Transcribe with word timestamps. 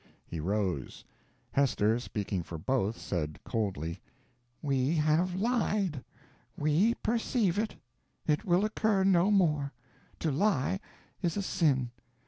He 0.25 0.39
rose. 0.39 1.03
Hester, 1.51 1.99
speaking 1.99 2.41
for 2.41 2.57
both, 2.57 2.97
said; 2.99 3.37
coldly: 3.43 4.01
"We 4.63 4.95
have 4.95 5.35
lied; 5.35 6.03
we 6.57 6.95
perceive 6.95 7.59
it; 7.59 7.75
it 8.25 8.43
will 8.43 8.65
occur 8.65 9.03
no 9.03 9.29
more. 9.29 9.73
To 10.21 10.31
lie 10.31 10.79
is 11.21 11.37
a 11.37 11.43
sin. 11.43 11.91